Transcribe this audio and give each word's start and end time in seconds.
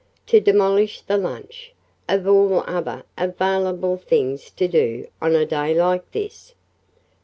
To 0.25 0.39
demolish 0.39 1.01
the 1.01 1.15
lunch, 1.19 1.73
of 2.09 2.27
all 2.27 2.61
other 2.65 3.03
available 3.19 3.97
things 3.97 4.49
to 4.49 4.67
do, 4.67 5.05
on 5.21 5.35
a 5.35 5.45
day 5.45 5.75
like 5.75 6.11
this!" 6.11 6.55